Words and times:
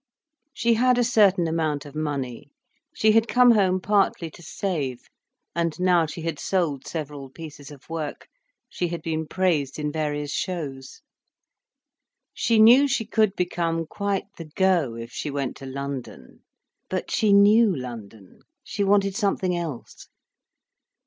She 0.51 0.73
had 0.73 0.97
a 0.97 1.03
certain 1.03 1.47
amount 1.47 1.85
of 1.85 1.93
money. 1.93 2.49
She 2.91 3.11
had 3.11 3.27
come 3.27 3.51
home 3.51 3.79
partly 3.79 4.31
to 4.31 4.41
save, 4.41 5.03
and 5.53 5.79
now 5.79 6.07
she 6.07 6.23
had 6.23 6.39
sold 6.39 6.87
several 6.87 7.29
pieces 7.29 7.69
of 7.69 7.87
work, 7.87 8.27
she 8.67 8.87
had 8.87 9.03
been 9.03 9.27
praised 9.27 9.77
in 9.77 9.91
various 9.91 10.31
shows. 10.31 11.01
She 12.33 12.57
knew 12.57 12.87
she 12.87 13.05
could 13.05 13.35
become 13.35 13.85
quite 13.85 14.25
the 14.37 14.45
"go' 14.45 14.95
if 14.95 15.11
she 15.11 15.29
went 15.29 15.55
to 15.57 15.67
London. 15.67 16.41
But 16.89 17.11
she 17.11 17.31
knew 17.31 17.69
London, 17.75 18.39
she 18.63 18.83
wanted 18.83 19.15
something 19.15 19.55
else. 19.55 20.07